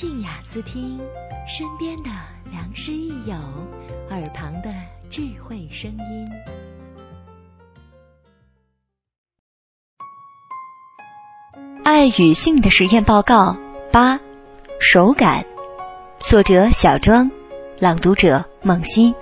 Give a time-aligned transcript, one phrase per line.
[0.00, 0.96] 静雅思听，
[1.44, 2.10] 身边的
[2.52, 3.34] 良师益友，
[4.10, 4.72] 耳旁的
[5.10, 6.28] 智慧声音。
[11.82, 13.56] 爱与性的实验报告
[13.90, 14.20] 八，
[14.78, 15.44] 手感。
[16.20, 17.28] 作者：小庄，
[17.80, 19.16] 朗读者：梦溪。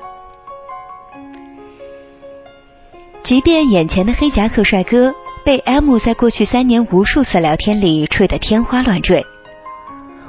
[3.23, 9.25] 即便眼前的黑夹克帅哥被 M 在过去三年无数次聊天里吹得天花乱坠，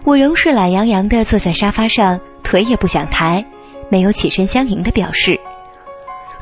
[0.08, 3.46] 我仍是懒洋洋的坐在沙发上，腿也不想抬，
[3.90, 5.38] 没有起身相迎的表示，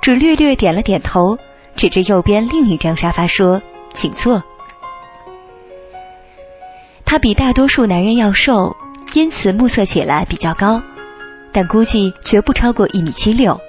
[0.03, 1.39] 只略略点了点头，
[1.75, 3.63] 指着右边另一张沙发说
[3.95, 4.43] ：“请坐。”
[7.05, 8.77] 他比大多数男人要瘦，
[9.15, 10.83] 因此目测起来比较高，
[11.51, 13.59] 但估计绝不超过一米七六，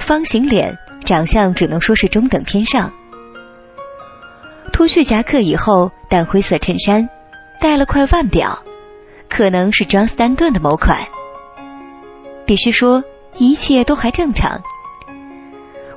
[0.00, 0.76] 方形脸。
[1.06, 2.92] 长相只能说是中等偏上。
[4.72, 7.08] 脱去夹克以后，淡灰色衬衫，
[7.60, 8.64] 戴了块腕表，
[9.36, 11.06] 可能是庄斯丹顿的某款。
[12.46, 13.04] 必须说，
[13.36, 14.62] 一切都还正常。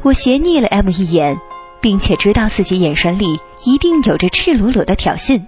[0.01, 1.39] 我斜睨了 M 一眼，
[1.79, 5.41] 并且知道自己眼神里一定有着赤裸裸的挑衅。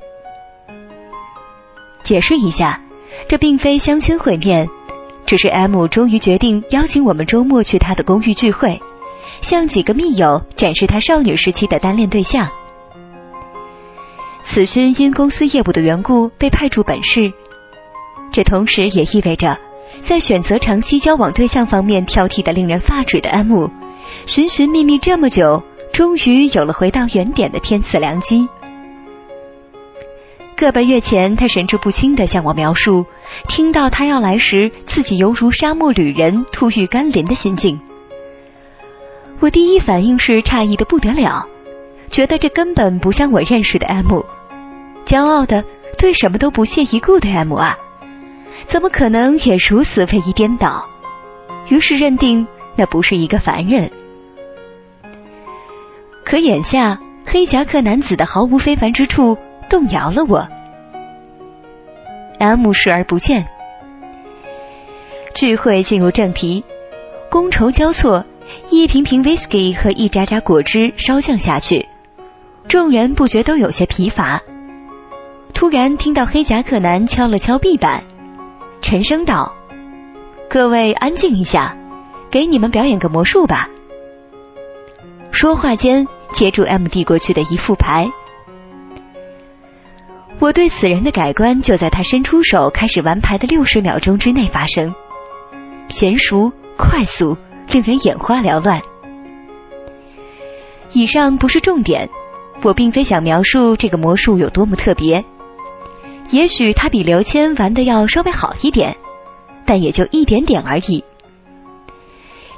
[2.03, 2.81] 解释一下，
[3.27, 4.69] 这并非相亲会面，
[5.25, 8.81] 只是 M 终于决定邀请我们周末去他的公寓聚会。
[9.41, 12.49] 向几个密友展示他少女时期的单恋对象。
[14.43, 17.33] 此勋因公司业务的缘故被派驻本市，
[18.31, 19.57] 这同时也意味着，
[19.99, 23.69] 在选择长期交往对象方面挑剔的令人发指的安慕，
[24.25, 28.47] 寻寻觅觅这么久，终于有了回到原点的天赐良机。
[30.55, 33.05] 个把月前，他神志不清的向我描述，
[33.47, 37.79] 听到他要来时，自己犹如沙漠旅人突遇甘霖的心境。
[39.39, 41.47] 我第一反应是诧异的不得了，
[42.11, 44.21] 觉得这根本不像我认识的 M，
[45.03, 45.65] 骄傲的
[45.97, 47.75] 对什么都不屑一顾的 M 啊，
[48.65, 50.87] 怎么可能也如此位移颠倒？
[51.69, 53.91] 于是认定那不是一个凡人。
[56.23, 59.37] 可眼下黑夹克男子的毫无非凡之处
[59.69, 60.47] 动摇了我。
[62.39, 63.47] M 视而不见。
[65.35, 66.63] 聚会进入正题，
[67.29, 68.25] 觥筹交错。
[68.69, 71.87] 一瓶瓶 whisky 和一扎扎果汁烧降下去，
[72.67, 74.41] 众人不觉都有些疲乏。
[75.53, 78.03] 突然听到黑夹克男敲了敲壁板，
[78.81, 79.53] 沉声道
[80.49, 81.77] ：“各位安静一下，
[82.29, 83.69] 给你们表演个魔术吧。”
[85.31, 88.11] 说话间，接住 M 递过去的一副牌。
[90.39, 94.93] 我对此人的改观就在他伸出手开始玩牌的六十秒钟之内发生，
[95.87, 97.37] 娴熟快速。
[97.71, 98.81] 令人眼花缭乱。
[100.91, 102.09] 以上不是重点，
[102.63, 105.23] 我并非想描述这个魔术有多么特别。
[106.31, 108.97] 也许他比刘谦玩的要稍微好一点，
[109.65, 111.03] 但也就一点点而已。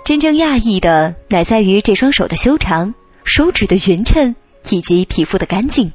[0.05, 4.35] 真正讶异的乃在于这双手的修长、手指的匀称
[4.69, 5.91] 以及皮肤的干净。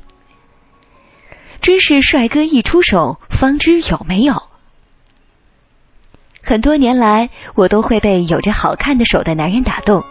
[1.60, 4.34] 真是帅哥一出手，方知有没有。
[6.42, 10.02] 很多年来，我都会被有着好看的手的男人打动，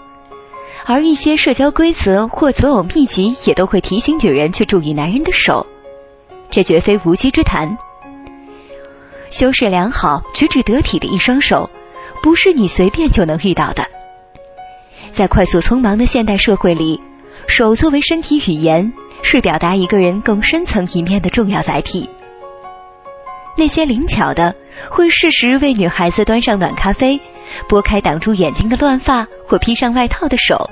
[0.85, 5.65] 而一些社交规则或择偶秘籍也都会提醒女人去注意男人的手，
[6.49, 7.77] 这绝非无稽之谈。
[9.29, 11.69] 修饰良好、举止得体的一双手，
[12.23, 13.85] 不是你随便就能遇到的。
[15.11, 17.01] 在快速匆忙的现代社会里，
[17.47, 18.93] 手作为身体语言，
[19.23, 22.09] 是表达一个人更深层一面的重要载体。
[23.57, 24.55] 那些灵巧的，
[24.89, 27.19] 会适时为女孩子端上暖咖啡，
[27.67, 30.69] 拨开挡住眼睛的乱发或披上外套的手，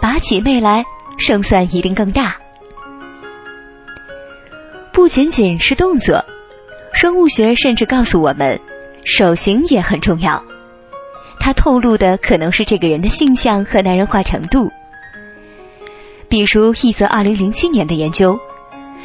[0.00, 0.84] 拔起妹来，
[1.18, 2.36] 胜算一定更大。
[5.02, 6.24] 不仅仅是动作，
[6.92, 8.60] 生物学甚至告诉我们，
[9.04, 10.44] 手型也很重要。
[11.40, 14.70] 它透露的可能是这个人的性向和男人化程度。
[16.28, 18.38] 比如一则二零零七年的研究。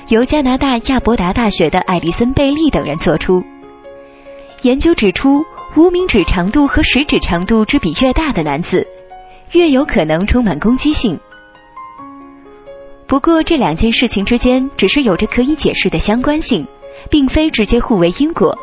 [0.10, 3.44] 由加拿大亚伯达大学的艾丽森·贝利等人做出
[4.62, 5.44] 研究，指出
[5.76, 8.86] 无名指长度和食指长度之比越大的男子，
[9.54, 11.20] 越有可能充满攻击性。
[13.08, 16.68] 不过，这两件事情之间只是有着可以解释的相关性，
[17.10, 18.58] 并非直接互为因果。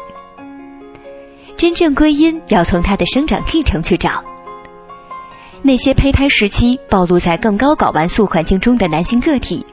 [1.57, 4.23] 真正归因要从他的生长历程去找。
[5.63, 9.65] 那些胚胎时期暴露在更高睾丸素环境中的男性个体。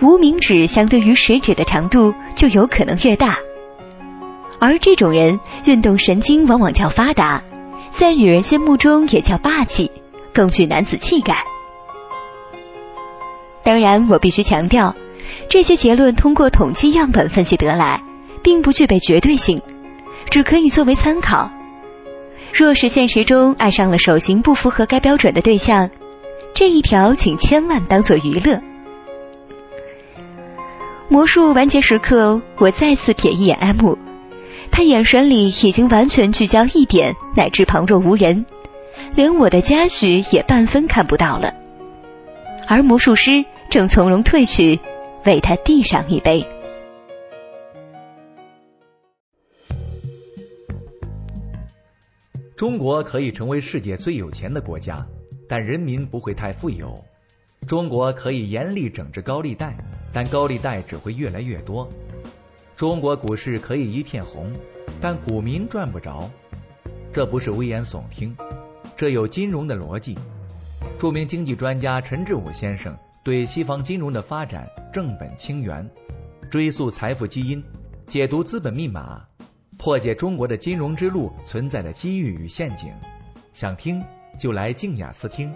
[0.00, 3.36] 无名指相对于食指的长度就有可能越大，
[4.58, 7.42] 而这种人运动神经往往较发达，
[7.90, 9.92] 在女人心目中也较霸气，
[10.32, 11.44] 更具男子气概。
[13.64, 14.94] 当然，我必须强调，
[15.48, 18.02] 这些结论通过统计样本分析得来，
[18.42, 19.62] 并不具备绝对性，
[20.30, 21.50] 只可以作为参考。
[22.52, 25.90] 若是现实中爱上了手型不符合该标准的对象，
[26.54, 28.60] 这一条请千万当做娱乐。
[31.08, 33.96] 魔术完结时刻，我再次瞥一眼 M，
[34.70, 38.44] 他眼神里已经完全聚焦一点，乃至旁若无人，
[39.14, 41.54] 连我的嘉许也半分看不到了。
[42.68, 44.78] 而魔术师正从容退去，
[45.26, 46.46] 为他递上一杯。
[52.56, 55.04] 中国可以成为世界最有钱的国家，
[55.48, 56.96] 但人民不会太富有。
[57.66, 59.76] 中国可以严厉整治高利贷，
[60.12, 61.88] 但高利贷只会越来越多。
[62.76, 64.52] 中国股市可以一片红，
[65.00, 66.30] 但股民赚不着。
[67.12, 68.36] 这不是危言耸听，
[68.96, 70.16] 这有金融的逻辑。
[71.02, 75.84] 著名经济专家陈志武先生对西方金融的发展正本清源，
[76.48, 77.60] 追溯财富基因，
[78.06, 79.20] 解读资本密码，
[79.76, 82.94] 破解中国的金融之路存在的机遇与陷阱。
[83.52, 84.00] 想听
[84.38, 85.52] 就来静雅思听。